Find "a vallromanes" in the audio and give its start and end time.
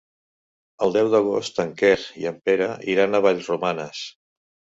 3.13-4.03